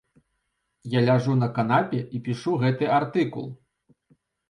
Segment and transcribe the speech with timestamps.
[0.93, 3.51] Я ляжу на канапе і пішу гэты артыкул.